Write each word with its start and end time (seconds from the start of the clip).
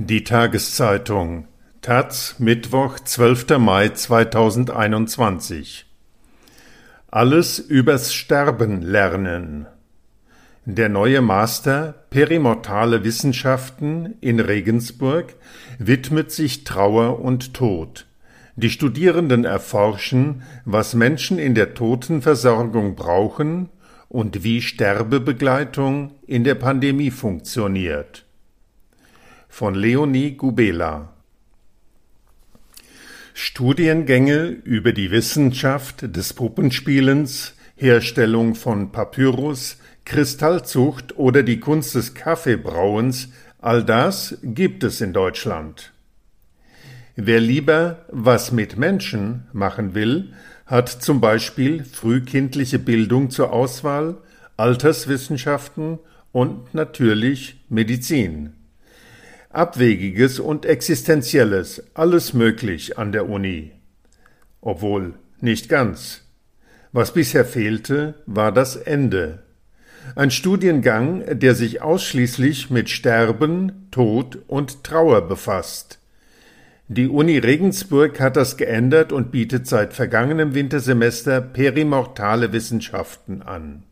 Die 0.00 0.22
Tageszeitung 0.22 1.48
Taz 1.82 2.36
Mittwoch, 2.38 3.00
12. 3.00 3.58
Mai 3.58 3.88
2021 3.88 5.86
Alles 7.10 7.58
übers 7.58 8.14
Sterben 8.14 8.80
lernen. 8.80 9.66
Der 10.64 10.88
neue 10.88 11.20
Master 11.20 11.96
Perimortale 12.10 13.02
Wissenschaften 13.02 14.14
in 14.20 14.38
Regensburg 14.38 15.34
widmet 15.80 16.30
sich 16.30 16.62
Trauer 16.62 17.18
und 17.18 17.54
Tod. 17.54 18.06
Die 18.54 18.70
Studierenden 18.70 19.44
erforschen, 19.44 20.44
was 20.64 20.94
Menschen 20.94 21.40
in 21.40 21.56
der 21.56 21.74
Totenversorgung 21.74 22.94
brauchen 22.94 23.68
und 24.08 24.44
wie 24.44 24.62
Sterbebegleitung 24.62 26.12
in 26.24 26.44
der 26.44 26.54
Pandemie 26.54 27.10
funktioniert 27.10 28.27
von 29.58 29.74
Leonie 29.74 30.36
Gubela. 30.36 31.08
Studiengänge 33.34 34.46
über 34.46 34.92
die 34.92 35.10
Wissenschaft 35.10 36.14
des 36.14 36.32
Puppenspielens, 36.32 37.54
Herstellung 37.74 38.54
von 38.54 38.92
Papyrus, 38.92 39.78
Kristallzucht 40.04 41.18
oder 41.18 41.42
die 41.42 41.58
Kunst 41.58 41.96
des 41.96 42.14
Kaffeebrauens, 42.14 43.30
all 43.60 43.82
das 43.82 44.38
gibt 44.44 44.84
es 44.84 45.00
in 45.00 45.12
Deutschland. 45.12 45.92
Wer 47.16 47.40
lieber 47.40 48.04
was 48.12 48.52
mit 48.52 48.76
Menschen 48.76 49.48
machen 49.52 49.92
will, 49.92 50.34
hat 50.66 50.88
zum 50.88 51.20
Beispiel 51.20 51.82
frühkindliche 51.82 52.78
Bildung 52.78 53.30
zur 53.30 53.52
Auswahl, 53.52 54.18
Alterswissenschaften 54.56 55.98
und 56.30 56.74
natürlich 56.74 57.64
Medizin. 57.68 58.52
Abwegiges 59.50 60.40
und 60.40 60.66
Existenzielles, 60.66 61.82
alles 61.94 62.34
möglich 62.34 62.98
an 62.98 63.12
der 63.12 63.28
Uni. 63.28 63.72
Obwohl 64.60 65.14
nicht 65.40 65.68
ganz. 65.68 66.22
Was 66.92 67.14
bisher 67.14 67.44
fehlte, 67.44 68.14
war 68.26 68.52
das 68.52 68.76
Ende. 68.76 69.42
Ein 70.16 70.30
Studiengang, 70.30 71.38
der 71.38 71.54
sich 71.54 71.80
ausschließlich 71.80 72.70
mit 72.70 72.90
Sterben, 72.90 73.88
Tod 73.90 74.38
und 74.46 74.84
Trauer 74.84 75.26
befasst. 75.28 75.98
Die 76.88 77.08
Uni 77.08 77.38
Regensburg 77.38 78.18
hat 78.20 78.36
das 78.36 78.56
geändert 78.56 79.12
und 79.12 79.30
bietet 79.30 79.66
seit 79.66 79.92
vergangenem 79.92 80.54
Wintersemester 80.54 81.40
perimortale 81.40 82.52
Wissenschaften 82.52 83.42
an. 83.42 83.84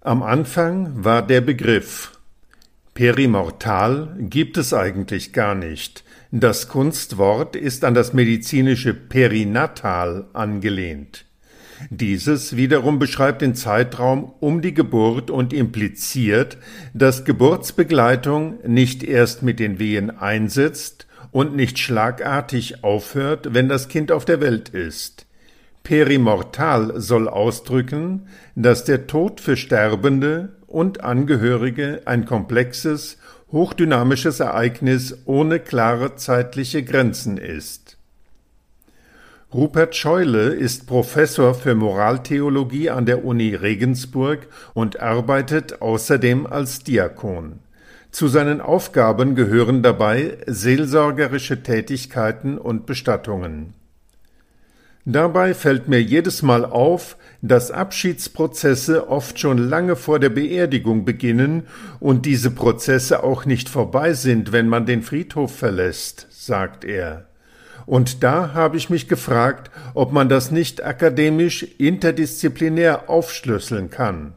Am 0.00 0.22
Anfang 0.22 1.04
war 1.04 1.26
der 1.26 1.40
Begriff 1.40 2.12
Perimortal 2.94 4.14
gibt 4.18 4.58
es 4.58 4.74
eigentlich 4.74 5.32
gar 5.32 5.54
nicht. 5.54 6.04
Das 6.30 6.68
Kunstwort 6.68 7.56
ist 7.56 7.84
an 7.84 7.94
das 7.94 8.12
medizinische 8.12 8.92
perinatal 8.92 10.26
angelehnt. 10.34 11.24
Dieses 11.90 12.54
wiederum 12.56 12.98
beschreibt 12.98 13.42
den 13.42 13.54
Zeitraum 13.54 14.32
um 14.40 14.60
die 14.60 14.74
Geburt 14.74 15.30
und 15.30 15.52
impliziert, 15.52 16.58
dass 16.92 17.24
Geburtsbegleitung 17.24 18.58
nicht 18.66 19.02
erst 19.02 19.42
mit 19.42 19.58
den 19.58 19.78
Wehen 19.78 20.10
einsetzt 20.10 21.06
und 21.30 21.56
nicht 21.56 21.78
schlagartig 21.78 22.84
aufhört, 22.84 23.54
wenn 23.54 23.68
das 23.68 23.88
Kind 23.88 24.12
auf 24.12 24.26
der 24.26 24.40
Welt 24.40 24.68
ist. 24.68 25.26
Perimortal 25.82 27.00
soll 27.00 27.28
ausdrücken, 27.28 28.28
dass 28.54 28.84
der 28.84 29.06
Tod 29.06 29.40
für 29.40 29.56
Sterbende 29.56 30.50
und 30.72 31.04
Angehörige 31.04 32.02
ein 32.06 32.24
komplexes, 32.24 33.18
hochdynamisches 33.52 34.40
Ereignis 34.40 35.18
ohne 35.26 35.60
klare 35.60 36.16
zeitliche 36.16 36.82
Grenzen 36.82 37.36
ist. 37.36 37.98
Rupert 39.52 39.94
Scheule 39.94 40.48
ist 40.54 40.86
Professor 40.86 41.54
für 41.54 41.74
Moraltheologie 41.74 42.88
an 42.88 43.04
der 43.04 43.22
Uni 43.22 43.54
Regensburg 43.54 44.46
und 44.72 45.00
arbeitet 45.00 45.82
außerdem 45.82 46.46
als 46.46 46.84
Diakon. 46.84 47.58
Zu 48.10 48.28
seinen 48.28 48.62
Aufgaben 48.62 49.34
gehören 49.34 49.82
dabei 49.82 50.38
seelsorgerische 50.46 51.62
Tätigkeiten 51.62 52.56
und 52.56 52.86
Bestattungen. 52.86 53.74
Dabei 55.04 55.52
fällt 55.54 55.88
mir 55.88 56.00
jedes 56.00 56.42
Mal 56.42 56.64
auf, 56.64 57.16
dass 57.40 57.72
Abschiedsprozesse 57.72 59.08
oft 59.08 59.38
schon 59.40 59.58
lange 59.58 59.96
vor 59.96 60.20
der 60.20 60.28
Beerdigung 60.28 61.04
beginnen 61.04 61.64
und 61.98 62.24
diese 62.24 62.52
Prozesse 62.52 63.24
auch 63.24 63.44
nicht 63.44 63.68
vorbei 63.68 64.12
sind, 64.12 64.52
wenn 64.52 64.68
man 64.68 64.86
den 64.86 65.02
Friedhof 65.02 65.56
verlässt, 65.56 66.28
sagt 66.30 66.84
er. 66.84 67.26
Und 67.84 68.22
da 68.22 68.54
habe 68.54 68.76
ich 68.76 68.90
mich 68.90 69.08
gefragt, 69.08 69.72
ob 69.94 70.12
man 70.12 70.28
das 70.28 70.52
nicht 70.52 70.84
akademisch 70.84 71.64
interdisziplinär 71.78 73.10
aufschlüsseln 73.10 73.90
kann. 73.90 74.34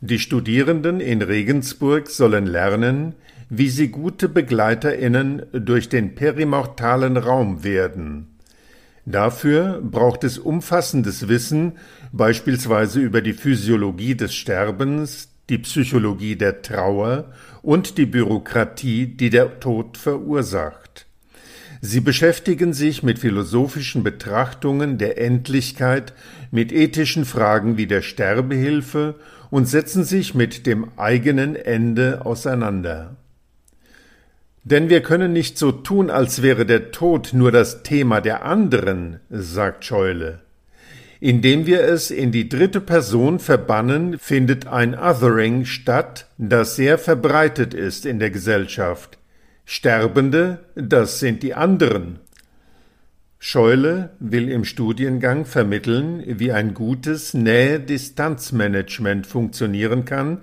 Die 0.00 0.18
Studierenden 0.18 0.98
in 0.98 1.22
Regensburg 1.22 2.08
sollen 2.08 2.46
lernen, 2.46 3.14
wie 3.48 3.68
sie 3.68 3.88
gute 3.88 4.28
Begleiterinnen 4.28 5.46
durch 5.52 5.88
den 5.88 6.16
perimortalen 6.16 7.16
Raum 7.16 7.62
werden. 7.62 8.35
Dafür 9.06 9.80
braucht 9.82 10.24
es 10.24 10.36
umfassendes 10.36 11.28
Wissen, 11.28 11.74
beispielsweise 12.10 13.00
über 13.00 13.22
die 13.22 13.34
Physiologie 13.34 14.16
des 14.16 14.34
Sterbens, 14.34 15.28
die 15.48 15.58
Psychologie 15.58 16.34
der 16.34 16.60
Trauer 16.60 17.32
und 17.62 17.98
die 17.98 18.06
Bürokratie, 18.06 19.06
die 19.06 19.30
der 19.30 19.60
Tod 19.60 19.96
verursacht. 19.96 21.06
Sie 21.80 22.00
beschäftigen 22.00 22.72
sich 22.72 23.04
mit 23.04 23.20
philosophischen 23.20 24.02
Betrachtungen 24.02 24.98
der 24.98 25.20
Endlichkeit, 25.20 26.12
mit 26.50 26.72
ethischen 26.72 27.24
Fragen 27.24 27.76
wie 27.76 27.86
der 27.86 28.02
Sterbehilfe 28.02 29.14
und 29.50 29.68
setzen 29.68 30.02
sich 30.02 30.34
mit 30.34 30.66
dem 30.66 30.88
eigenen 30.96 31.54
Ende 31.54 32.26
auseinander. 32.26 33.14
Denn 34.66 34.88
wir 34.88 35.00
können 35.00 35.32
nicht 35.32 35.58
so 35.58 35.70
tun, 35.70 36.10
als 36.10 36.42
wäre 36.42 36.66
der 36.66 36.90
Tod 36.90 37.30
nur 37.32 37.52
das 37.52 37.84
Thema 37.84 38.20
der 38.20 38.44
anderen, 38.44 39.20
sagt 39.30 39.84
Scheule. 39.84 40.40
Indem 41.20 41.66
wir 41.66 41.82
es 41.82 42.10
in 42.10 42.32
die 42.32 42.48
dritte 42.48 42.80
Person 42.80 43.38
verbannen, 43.38 44.18
findet 44.18 44.66
ein 44.66 44.98
Othering 44.98 45.66
statt, 45.66 46.26
das 46.36 46.74
sehr 46.74 46.98
verbreitet 46.98 47.74
ist 47.74 48.04
in 48.04 48.18
der 48.18 48.30
Gesellschaft. 48.30 49.18
Sterbende, 49.64 50.64
das 50.74 51.20
sind 51.20 51.44
die 51.44 51.54
anderen. 51.54 52.18
Scheule 53.48 54.10
will 54.18 54.48
im 54.48 54.64
Studiengang 54.64 55.44
vermitteln, 55.44 56.20
wie 56.26 56.50
ein 56.50 56.74
gutes 56.74 57.32
Nähe-Distanz-Management 57.32 59.24
funktionieren 59.24 60.04
kann 60.04 60.38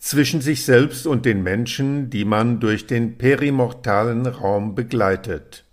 zwischen 0.00 0.40
sich 0.40 0.64
selbst 0.64 1.06
und 1.06 1.24
den 1.24 1.44
Menschen, 1.44 2.10
die 2.10 2.24
man 2.24 2.58
durch 2.58 2.88
den 2.88 3.16
perimortalen 3.16 4.26
Raum 4.26 4.74
begleitet. 4.74 5.66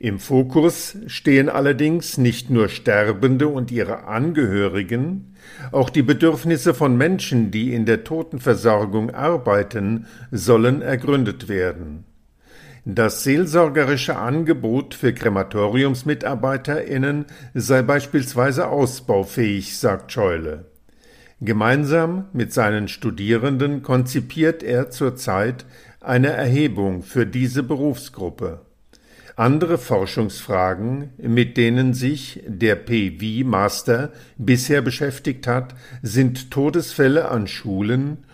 Im 0.00 0.18
Fokus 0.18 0.98
stehen 1.06 1.48
allerdings 1.48 2.18
nicht 2.18 2.50
nur 2.50 2.68
Sterbende 2.68 3.48
und 3.48 3.70
ihre 3.70 4.04
Angehörigen, 4.04 5.34
auch 5.72 5.88
die 5.88 6.02
Bedürfnisse 6.02 6.74
von 6.74 6.98
Menschen, 6.98 7.50
die 7.50 7.72
in 7.72 7.86
der 7.86 8.04
Totenversorgung 8.04 9.12
arbeiten, 9.12 10.04
sollen 10.30 10.82
ergründet 10.82 11.48
werden. 11.48 12.04
Das 12.86 13.22
seelsorgerische 13.22 14.16
Angebot 14.16 14.94
für 14.94 15.14
KrematoriumsmitarbeiterInnen 15.14 17.24
sei 17.54 17.80
beispielsweise 17.80 18.68
ausbaufähig, 18.68 19.78
sagt 19.78 20.12
Scheule. 20.12 20.66
Gemeinsam 21.40 22.26
mit 22.34 22.52
seinen 22.52 22.88
Studierenden 22.88 23.82
konzipiert 23.82 24.62
er 24.62 24.90
zurzeit 24.90 25.64
eine 26.00 26.28
Erhebung 26.28 27.02
für 27.02 27.26
diese 27.26 27.62
Berufsgruppe. 27.62 28.60
Andere 29.34 29.78
Forschungsfragen, 29.78 31.08
mit 31.16 31.56
denen 31.56 31.94
sich 31.94 32.42
der 32.46 32.76
PV 32.76 33.48
Master 33.48 34.12
bisher 34.36 34.82
beschäftigt 34.82 35.46
hat, 35.46 35.74
sind 36.02 36.50
Todesfälle 36.50 37.30
an 37.30 37.46
Schulen 37.46 38.24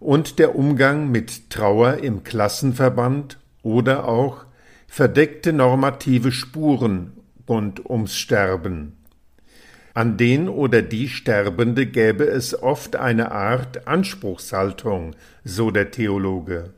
und 0.00 0.40
der 0.40 0.56
Umgang 0.56 1.12
mit 1.12 1.48
Trauer 1.48 1.98
im 1.98 2.24
Klassenverband 2.24 3.38
oder 3.62 4.08
auch 4.08 4.44
verdeckte 4.86 5.52
normative 5.52 6.32
Spuren 6.32 7.12
rund 7.48 7.88
ums 7.88 8.16
Sterben. 8.16 8.96
An 9.92 10.16
den 10.16 10.48
oder 10.48 10.82
die 10.82 11.08
Sterbende 11.08 11.86
gäbe 11.86 12.24
es 12.24 12.60
oft 12.60 12.96
eine 12.96 13.32
Art 13.32 13.88
Anspruchshaltung, 13.88 15.16
so 15.44 15.70
der 15.70 15.90
Theologe. 15.90 16.72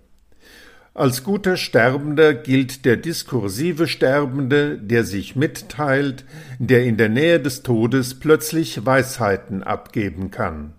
Als 0.94 1.25
guter 1.25 1.56
Sterbender 1.56 2.34
gilt 2.34 2.85
der 2.85 2.96
diskursive 2.96 3.87
Sterbende, 3.87 4.76
der 4.76 5.05
sich 5.05 5.37
mitteilt, 5.37 6.25
der 6.58 6.85
in 6.85 6.99
der 6.99 7.08
Nähe 7.08 7.40
des 7.40 7.62
Todes 7.62 8.19
plötzlich 8.20 8.85
Weisheiten 8.85 9.62
abgeben 9.62 10.31
kann. 10.31 10.75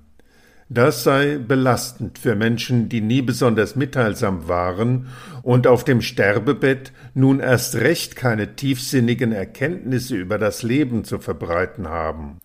Das 0.73 1.03
sei 1.03 1.37
belastend 1.37 2.17
für 2.17 2.35
Menschen, 2.35 2.89
die 2.89 3.01
nie 3.01 3.21
besonders 3.21 3.75
mitteilsam 3.75 4.47
waren 4.47 5.05
und 5.43 5.67
auf 5.67 5.83
dem 5.83 6.01
Sterbebett 6.01 6.91
nun 7.13 7.39
erst 7.41 7.75
recht 7.75 8.15
keine 8.15 8.55
tiefsinnigen 8.55 9.33
Erkenntnisse 9.33 10.15
über 10.15 10.39
das 10.39 10.63
Leben 10.63 11.03
zu 11.03 11.19
verbreiten 11.19 11.87
haben. 11.87 12.39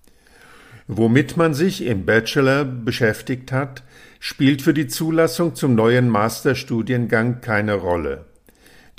Womit 0.89 1.39
man 1.39 1.55
sich 1.55 1.87
im 1.87 2.05
Bachelor 2.05 2.67
beschäftigt 2.67 3.51
hat, 3.51 3.83
spielt 4.21 4.61
für 4.61 4.75
die 4.75 4.89
Zulassung 4.89 5.55
zum 5.55 5.75
neuen 5.75 6.11
Masterstudiengang 6.11 7.41
keine 7.41 7.77
Rolle. 7.77 8.27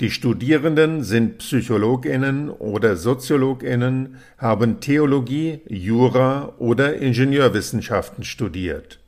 Die 0.00 0.10
Studierenden 0.10 1.04
sind 1.04 1.38
Psychologinnen 1.38 2.50
oder 2.50 2.96
Soziologinnen, 2.96 4.16
haben 4.38 4.80
Theologie, 4.80 5.60
Jura 5.68 6.52
oder 6.58 6.96
Ingenieurwissenschaften 6.96 8.24
studiert. 8.24 8.98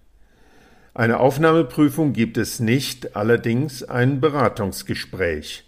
Eine 0.94 1.20
Aufnahmeprüfung 1.20 2.12
gibt 2.12 2.36
es 2.36 2.60
nicht, 2.60 3.16
allerdings 3.16 3.82
ein 3.82 4.20
Beratungsgespräch. 4.20 5.64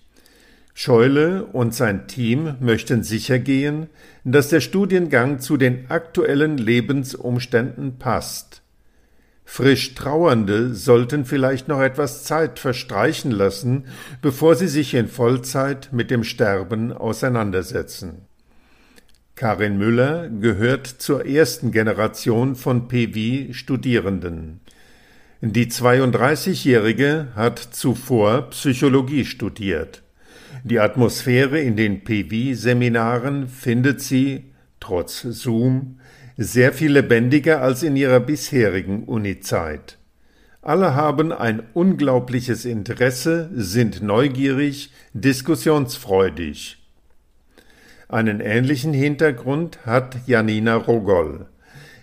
Scheule 0.74 1.44
und 1.46 1.72
sein 1.74 2.08
Team 2.08 2.56
möchten 2.60 3.02
sichergehen, 3.02 3.88
dass 4.24 4.48
der 4.48 4.60
Studiengang 4.60 5.38
zu 5.38 5.56
den 5.56 5.90
aktuellen 5.90 6.58
Lebensumständen 6.58 7.98
passt. 7.98 8.60
Frisch 9.46 9.94
Trauernde 9.94 10.74
sollten 10.74 11.24
vielleicht 11.24 11.68
noch 11.68 11.80
etwas 11.80 12.24
Zeit 12.24 12.58
verstreichen 12.58 13.30
lassen, 13.30 13.84
bevor 14.20 14.56
sie 14.56 14.68
sich 14.68 14.94
in 14.94 15.08
Vollzeit 15.08 15.90
mit 15.92 16.10
dem 16.10 16.24
Sterben 16.24 16.92
auseinandersetzen. 16.92 18.26
Karin 19.36 19.78
Müller 19.78 20.28
gehört 20.28 20.86
zur 20.86 21.26
ersten 21.26 21.72
Generation 21.72 22.56
von 22.56 22.88
PV-Studierenden. 22.88 24.60
Die 25.46 25.66
32-Jährige 25.66 27.28
hat 27.36 27.58
zuvor 27.58 28.48
Psychologie 28.48 29.26
studiert. 29.26 30.02
Die 30.64 30.80
Atmosphäre 30.80 31.60
in 31.60 31.76
den 31.76 32.02
PV-Seminaren 32.02 33.48
findet 33.48 34.00
sie, 34.00 34.44
trotz 34.80 35.20
Zoom, 35.20 36.00
sehr 36.38 36.72
viel 36.72 36.92
lebendiger 36.92 37.60
als 37.60 37.82
in 37.82 37.94
ihrer 37.94 38.20
bisherigen 38.20 39.04
Uni-Zeit. 39.04 39.98
Alle 40.62 40.94
haben 40.94 41.30
ein 41.30 41.62
unglaubliches 41.74 42.64
Interesse, 42.64 43.50
sind 43.54 44.02
neugierig, 44.02 44.92
diskussionsfreudig. 45.12 46.78
Einen 48.08 48.40
ähnlichen 48.40 48.94
Hintergrund 48.94 49.84
hat 49.84 50.26
Janina 50.26 50.76
Rogol. 50.76 51.48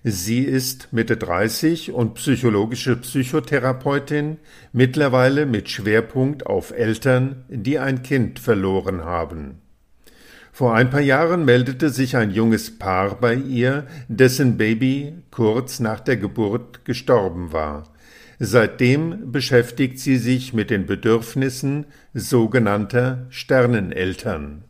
Sie 0.03 0.39
ist 0.39 0.92
Mitte 0.92 1.15
30 1.15 1.92
und 1.92 2.15
psychologische 2.15 2.95
Psychotherapeutin, 2.95 4.38
mittlerweile 4.74 5.45
mit 5.45 5.69
Schwerpunkt 5.69 6.48
auf 6.48 6.71
Eltern, 6.71 7.45
die 7.50 7.77
ein 7.77 8.01
Kind 8.01 8.39
verloren 8.39 9.06
haben. 9.06 9.62
Vor 10.51 10.74
ein 10.74 10.89
paar 10.89 11.01
Jahren 11.01 11.45
meldete 11.45 11.92
sich 11.92 12.18
ein 12.18 12.31
junges 12.31 12.80
Paar 12.80 13.19
bei 13.21 13.36
ihr, 13.36 13.86
dessen 14.07 14.57
Baby 14.57 15.13
kurz 15.30 15.80
nach 15.80 16.00
der 16.00 16.18
Geburt 16.18 16.83
gestorben 16.83 17.53
war. 17.53 17.83
Seitdem 18.39 19.31
beschäftigt 19.31 20.00
sie 20.00 20.18
sich 20.18 20.51
mit 20.51 20.71
den 20.71 20.88
Bedürfnissen 20.88 21.86
sogenannter 22.15 23.27
Sterneneltern. 23.30 24.63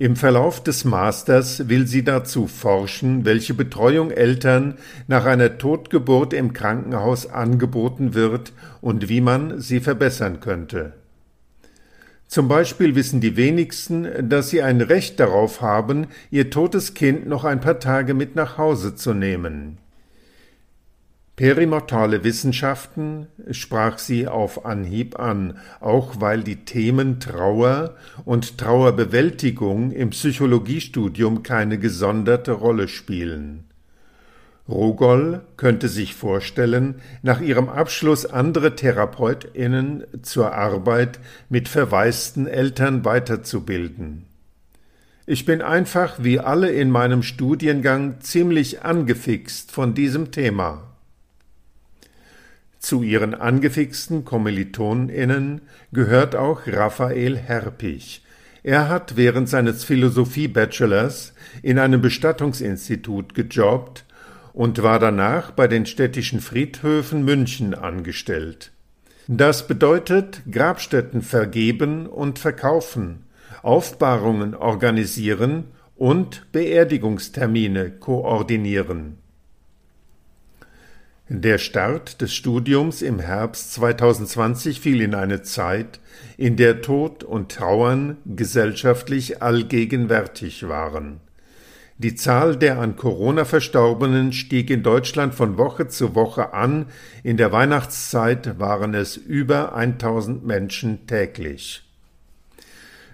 Im 0.00 0.16
Verlauf 0.16 0.64
des 0.64 0.86
Masters 0.86 1.68
will 1.68 1.86
sie 1.86 2.02
dazu 2.02 2.46
forschen, 2.46 3.26
welche 3.26 3.52
Betreuung 3.52 4.10
Eltern 4.10 4.78
nach 5.08 5.26
einer 5.26 5.58
Totgeburt 5.58 6.32
im 6.32 6.54
Krankenhaus 6.54 7.26
angeboten 7.26 8.14
wird 8.14 8.54
und 8.80 9.10
wie 9.10 9.20
man 9.20 9.60
sie 9.60 9.78
verbessern 9.80 10.40
könnte. 10.40 10.94
Zum 12.28 12.48
Beispiel 12.48 12.94
wissen 12.94 13.20
die 13.20 13.36
wenigsten, 13.36 14.08
dass 14.26 14.48
sie 14.48 14.62
ein 14.62 14.80
Recht 14.80 15.20
darauf 15.20 15.60
haben, 15.60 16.06
ihr 16.30 16.48
totes 16.48 16.94
Kind 16.94 17.26
noch 17.26 17.44
ein 17.44 17.60
paar 17.60 17.78
Tage 17.78 18.14
mit 18.14 18.36
nach 18.36 18.56
Hause 18.56 18.94
zu 18.94 19.12
nehmen. 19.12 19.76
Perimortale 21.40 22.22
Wissenschaften 22.22 23.26
sprach 23.50 23.96
sie 23.96 24.28
auf 24.28 24.66
Anhieb 24.66 25.18
an, 25.18 25.56
auch 25.80 26.20
weil 26.20 26.42
die 26.42 26.66
Themen 26.66 27.18
Trauer 27.18 27.96
und 28.26 28.58
Trauerbewältigung 28.58 29.90
im 29.90 30.10
Psychologiestudium 30.10 31.42
keine 31.42 31.78
gesonderte 31.78 32.52
Rolle 32.52 32.88
spielen. 32.88 33.64
Rogol 34.68 35.40
könnte 35.56 35.88
sich 35.88 36.14
vorstellen, 36.14 36.96
nach 37.22 37.40
ihrem 37.40 37.70
Abschluss 37.70 38.26
andere 38.26 38.76
TherapeutInnen 38.76 40.04
zur 40.20 40.52
Arbeit 40.52 41.20
mit 41.48 41.68
verwaisten 41.68 42.48
Eltern 42.48 43.06
weiterzubilden. 43.06 44.26
Ich 45.24 45.46
bin 45.46 45.62
einfach 45.62 46.16
wie 46.18 46.38
alle 46.38 46.70
in 46.70 46.90
meinem 46.90 47.22
Studiengang 47.22 48.20
ziemlich 48.20 48.82
angefixt 48.82 49.72
von 49.72 49.94
diesem 49.94 50.32
Thema. 50.32 50.89
Zu 52.80 53.02
ihren 53.02 53.34
angefixten 53.34 54.24
KommilitonInnen 54.24 55.60
gehört 55.92 56.34
auch 56.34 56.62
Raphael 56.66 57.36
Herpich. 57.36 58.24
Er 58.62 58.88
hat 58.88 59.16
während 59.16 59.50
seines 59.50 59.84
Philosophie-Bachelors 59.84 61.34
in 61.62 61.78
einem 61.78 62.00
Bestattungsinstitut 62.00 63.34
gejobbt 63.34 64.06
und 64.54 64.82
war 64.82 64.98
danach 64.98 65.50
bei 65.50 65.68
den 65.68 65.84
städtischen 65.84 66.40
Friedhöfen 66.40 67.22
München 67.22 67.74
angestellt. 67.74 68.72
Das 69.28 69.68
bedeutet 69.68 70.42
Grabstätten 70.50 71.20
vergeben 71.20 72.06
und 72.06 72.38
verkaufen, 72.38 73.26
Aufbahrungen 73.62 74.54
organisieren 74.54 75.64
und 75.96 76.50
Beerdigungstermine 76.50 77.90
koordinieren. 77.90 79.18
Der 81.32 81.58
Start 81.58 82.22
des 82.22 82.34
Studiums 82.34 83.02
im 83.02 83.20
Herbst 83.20 83.74
2020 83.74 84.80
fiel 84.80 85.00
in 85.00 85.14
eine 85.14 85.42
Zeit, 85.42 86.00
in 86.36 86.56
der 86.56 86.82
Tod 86.82 87.22
und 87.22 87.52
Trauern 87.52 88.16
gesellschaftlich 88.26 89.40
allgegenwärtig 89.40 90.66
waren. 90.66 91.20
Die 91.98 92.16
Zahl 92.16 92.56
der 92.56 92.80
an 92.80 92.96
Corona 92.96 93.44
Verstorbenen 93.44 94.32
stieg 94.32 94.70
in 94.70 94.82
Deutschland 94.82 95.32
von 95.32 95.56
Woche 95.56 95.86
zu 95.86 96.16
Woche 96.16 96.52
an. 96.52 96.86
In 97.22 97.36
der 97.36 97.52
Weihnachtszeit 97.52 98.58
waren 98.58 98.94
es 98.94 99.16
über 99.16 99.76
1000 99.76 100.44
Menschen 100.44 101.06
täglich. 101.06 101.88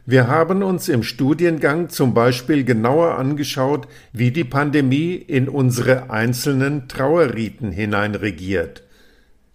Wir 0.09 0.29
haben 0.29 0.63
uns 0.63 0.89
im 0.89 1.03
Studiengang 1.03 1.89
zum 1.89 2.15
Beispiel 2.15 2.63
genauer 2.63 3.19
angeschaut, 3.19 3.89
wie 4.13 4.31
die 4.31 4.45
Pandemie 4.45 5.15
in 5.17 5.49
unsere 5.49 6.11
einzelnen 6.11 6.87
Trauerriten 6.87 7.73
hineinregiert, 7.73 8.85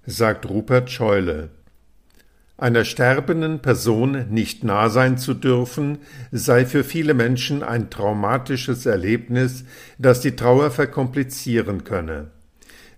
sagt 0.05 0.49
Rupert 0.49 0.91
Scheule. 0.91 1.51
Einer 2.57 2.83
sterbenden 2.83 3.61
Person 3.61 4.25
nicht 4.29 4.65
nah 4.65 4.89
sein 4.89 5.17
zu 5.17 5.35
dürfen, 5.35 5.99
sei 6.33 6.65
für 6.65 6.83
viele 6.83 7.13
Menschen 7.13 7.63
ein 7.63 7.89
traumatisches 7.89 8.85
Erlebnis, 8.85 9.63
das 9.99 10.19
die 10.19 10.35
Trauer 10.35 10.69
verkomplizieren 10.69 11.85
könne. 11.85 12.27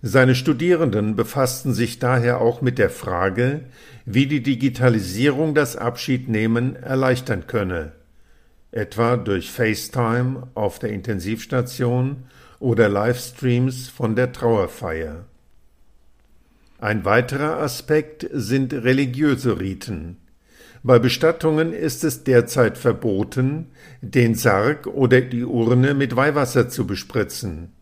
Seine 0.06 0.34
Studierenden 0.34 1.16
befassten 1.16 1.72
sich 1.72 1.98
daher 1.98 2.42
auch 2.42 2.60
mit 2.60 2.76
der 2.76 2.90
Frage, 2.90 3.60
wie 4.04 4.26
die 4.26 4.42
Digitalisierung 4.42 5.54
das 5.54 5.76
Abschiednehmen 5.76 6.76
erleichtern 6.76 7.46
könne, 7.46 7.92
etwa 8.70 9.16
durch 9.16 9.50
FaceTime 9.50 10.48
auf 10.52 10.78
der 10.78 10.90
Intensivstation 10.90 12.24
oder 12.58 12.90
Livestreams 12.90 13.88
von 13.88 14.14
der 14.14 14.30
Trauerfeier. 14.32 15.24
Ein 16.78 17.06
weiterer 17.06 17.60
Aspekt 17.60 18.28
sind 18.30 18.74
religiöse 18.74 19.58
Riten. 19.58 20.18
Bei 20.82 20.98
Bestattungen 20.98 21.72
ist 21.72 22.04
es 22.04 22.24
derzeit 22.24 22.76
verboten, 22.76 23.68
den 24.02 24.34
Sarg 24.34 24.86
oder 24.86 25.22
die 25.22 25.44
Urne 25.44 25.94
mit 25.94 26.14
Weihwasser 26.14 26.68
zu 26.68 26.86
bespritzen. 26.86 27.72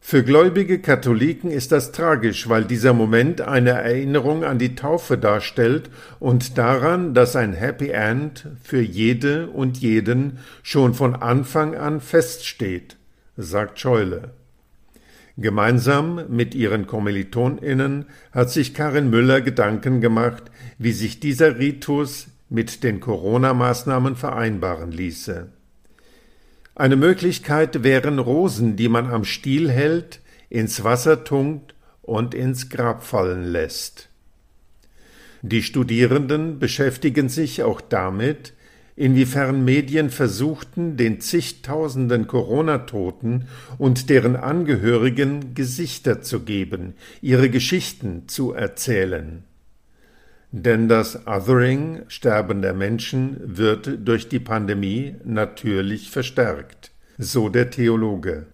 Für 0.00 0.22
gläubige 0.22 0.78
Katholiken 0.78 1.50
ist 1.50 1.70
das 1.70 1.92
tragisch, 1.92 2.48
weil 2.48 2.64
dieser 2.64 2.94
Moment 2.94 3.40
eine 3.42 3.70
Erinnerung 3.70 4.44
an 4.44 4.58
die 4.58 4.74
Taufe 4.74 5.18
darstellt 5.18 5.90
und 6.18 6.56
daran, 6.56 7.12
dass 7.12 7.36
ein 7.36 7.52
Happy 7.52 7.90
End 7.90 8.46
für 8.62 8.80
jede 8.80 9.48
und 9.48 9.76
jeden 9.78 10.38
schon 10.62 10.94
von 10.94 11.14
Anfang 11.14 11.74
an 11.74 12.00
feststeht, 12.00 12.96
sagt 13.36 13.80
Scheule. 13.80 14.30
Gemeinsam 15.36 16.24
mit 16.28 16.54
ihren 16.54 16.86
KommilitonInnen 16.86 18.06
hat 18.32 18.50
sich 18.50 18.74
Karin 18.74 19.10
Müller 19.10 19.40
Gedanken 19.40 20.00
gemacht, 20.00 20.44
wie 20.78 20.92
sich 20.92 21.20
dieser 21.20 21.58
Ritus 21.58 22.26
mit 22.48 22.82
den 22.82 22.98
Corona-Maßnahmen 22.98 24.16
vereinbaren 24.16 24.90
ließe. 24.90 25.48
Eine 26.78 26.94
Möglichkeit 26.94 27.82
wären 27.82 28.20
Rosen, 28.20 28.76
die 28.76 28.88
man 28.88 29.10
am 29.10 29.24
Stiel 29.24 29.68
hält, 29.68 30.20
ins 30.48 30.84
Wasser 30.84 31.24
tunkt 31.24 31.74
und 32.02 32.34
ins 32.34 32.70
Grab 32.70 33.02
fallen 33.02 33.42
lässt. 33.42 34.08
Die 35.42 35.64
Studierenden 35.64 36.60
beschäftigen 36.60 37.28
sich 37.28 37.64
auch 37.64 37.80
damit, 37.80 38.52
inwiefern 38.94 39.64
Medien 39.64 40.08
versuchten, 40.08 40.96
den 40.96 41.20
zigtausenden 41.20 42.28
Corona-Toten 42.28 43.48
und 43.78 44.08
deren 44.08 44.36
Angehörigen 44.36 45.54
Gesichter 45.54 46.22
zu 46.22 46.44
geben, 46.44 46.94
ihre 47.20 47.50
Geschichten 47.50 48.28
zu 48.28 48.52
erzählen. 48.52 49.42
Denn 50.50 50.88
das 50.88 51.26
Othering 51.26 52.04
sterbender 52.08 52.72
Menschen 52.72 53.36
wird 53.42 54.08
durch 54.08 54.28
die 54.28 54.40
Pandemie 54.40 55.16
natürlich 55.24 56.10
verstärkt, 56.10 56.90
so 57.18 57.50
der 57.50 57.70
Theologe. 57.70 58.46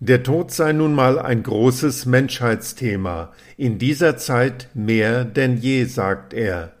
Der 0.00 0.22
Tod 0.22 0.50
sei 0.50 0.72
nun 0.72 0.94
mal 0.94 1.18
ein 1.18 1.42
großes 1.42 2.04
Menschheitsthema, 2.04 3.32
in 3.56 3.78
dieser 3.78 4.18
Zeit 4.18 4.68
mehr 4.74 5.24
denn 5.24 5.56
je, 5.56 5.84
sagt 5.84 6.34
er. 6.34 6.74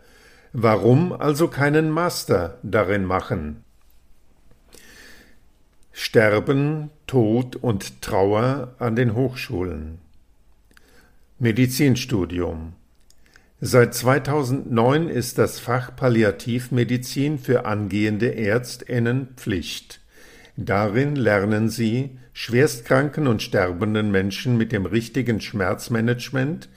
Warum 0.52 1.12
also 1.12 1.48
keinen 1.48 1.90
Master 1.90 2.58
darin 2.62 3.04
machen? 3.06 3.64
Sterben, 5.92 6.90
Tod 7.06 7.56
und 7.56 8.02
Trauer 8.02 8.74
an 8.78 8.96
den 8.96 9.14
Hochschulen. 9.14 9.98
Medizinstudium 11.38 12.74
Seit 13.60 13.94
2009 13.94 15.08
ist 15.08 15.38
das 15.38 15.60
Fach 15.60 15.94
Palliativmedizin 15.94 17.38
für 17.38 17.64
angehende 17.64 18.34
Ärztinnen 18.34 19.28
Pflicht. 19.36 20.00
Darin 20.56 21.14
lernen 21.14 21.68
sie, 21.68 22.18
schwerstkranken 22.32 23.28
und 23.28 23.42
sterbenden 23.42 24.10
Menschen 24.10 24.56
mit 24.56 24.72
dem 24.72 24.86
richtigen 24.86 25.40
Schmerzmanagement 25.40 26.68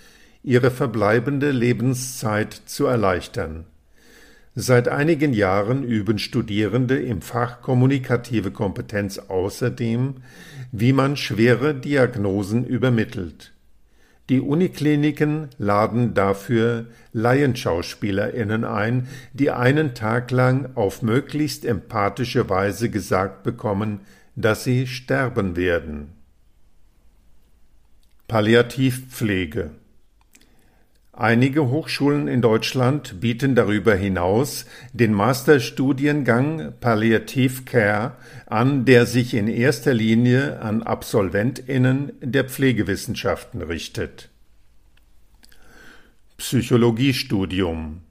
ihre 0.43 0.69
verbleibende 0.69 1.51
Lebenszeit 1.51 2.53
zu 2.53 2.85
erleichtern. 2.85 3.65
Seit 4.55 4.87
einigen 4.87 5.33
Jahren 5.33 5.83
üben 5.83 6.19
Studierende 6.19 6.97
im 6.99 7.21
Fach 7.21 7.61
Kommunikative 7.61 8.51
Kompetenz 8.51 9.17
außerdem, 9.17 10.15
wie 10.71 10.93
man 10.93 11.17
schwere 11.17 11.75
Diagnosen 11.75 12.65
übermittelt. 12.65 13.51
Die 14.29 14.41
Unikliniken 14.41 15.49
laden 15.57 16.13
dafür 16.13 16.87
LaienschauspielerInnen 17.13 18.65
ein, 18.65 19.07
die 19.33 19.51
einen 19.51 19.95
Tag 19.95 20.31
lang 20.31 20.75
auf 20.75 21.01
möglichst 21.01 21.63
empathische 21.63 22.49
Weise 22.49 22.89
gesagt 22.89 23.43
bekommen, 23.43 24.01
dass 24.35 24.65
sie 24.65 24.85
sterben 24.85 25.55
werden. 25.55 26.09
Palliativpflege 28.27 29.71
Einige 31.19 31.71
Hochschulen 31.71 32.27
in 32.27 32.43
Deutschland 32.43 33.19
bieten 33.21 33.55
darüber 33.55 33.95
hinaus 33.95 34.67
den 34.93 35.13
Masterstudiengang 35.13 36.75
Palliative 36.79 37.63
Care 37.63 38.11
an, 38.45 38.85
der 38.85 39.07
sich 39.07 39.33
in 39.33 39.47
erster 39.47 39.95
Linie 39.95 40.61
an 40.61 40.83
Absolventinnen 40.83 42.11
der 42.21 42.43
Pflegewissenschaften 42.43 43.63
richtet. 43.63 44.29
Psychologiestudium 46.37 48.01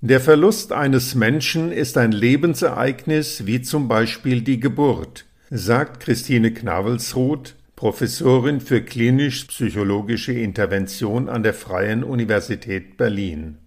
Der 0.00 0.20
Verlust 0.20 0.70
eines 0.70 1.16
Menschen 1.16 1.72
ist 1.72 1.98
ein 1.98 2.12
Lebensereignis 2.12 3.46
wie 3.46 3.62
zum 3.62 3.88
Beispiel 3.88 4.42
die 4.42 4.60
Geburt, 4.60 5.24
sagt 5.50 5.98
Christine 5.98 6.54
Knavelsroth, 6.54 7.56
Professorin 7.76 8.60
für 8.60 8.82
klinisch-psychologische 8.82 10.32
Intervention 10.32 11.28
an 11.28 11.42
der 11.42 11.54
Freien 11.54 12.04
Universität 12.04 12.96
Berlin. 12.96 13.58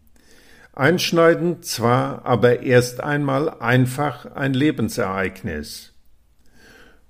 Einschneidend 0.74 1.66
zwar, 1.66 2.26
aber 2.26 2.62
erst 2.62 3.04
einmal 3.04 3.50
einfach 3.50 4.26
ein 4.34 4.54
Lebensereignis. 4.54 5.94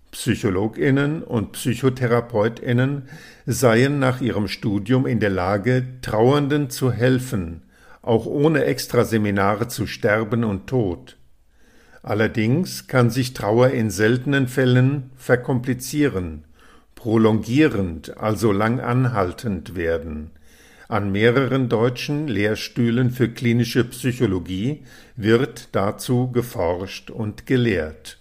Psychologinnen 0.10 1.22
und 1.22 1.52
Psychotherapeutinnen 1.52 3.10
seien 3.46 4.00
nach 4.00 4.20
ihrem 4.20 4.48
Studium 4.48 5.06
in 5.06 5.20
der 5.20 5.30
Lage, 5.30 5.86
Trauernden 6.02 6.72
zu 6.72 6.92
helfen, 6.92 7.62
auch 8.02 8.26
ohne 8.26 8.64
Extraseminare 8.64 9.68
zu 9.68 9.86
sterben 9.86 10.44
und 10.44 10.66
Tod. 10.66 11.18
Allerdings 12.02 12.88
kann 12.88 13.12
sich 13.12 13.34
Trauer 13.34 13.70
in 13.70 13.92
seltenen 13.92 14.48
Fällen 14.48 15.12
verkomplizieren, 15.16 16.47
prolongierend, 16.98 18.18
also 18.18 18.52
lang 18.52 18.82
anhaltend 18.82 19.76
werden. 19.76 20.32
An 20.90 21.12
mehreren 21.12 21.70
deutschen 21.70 22.28
Lehrstühlen 22.28 23.12
für 23.12 23.30
klinische 23.30 23.86
Psychologie 23.86 24.84
wird 25.16 25.70
dazu 25.72 26.32
geforscht 26.32 27.10
und 27.10 27.46
gelehrt 27.46 28.20